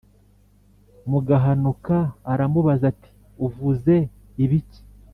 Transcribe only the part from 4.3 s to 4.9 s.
ibiki?”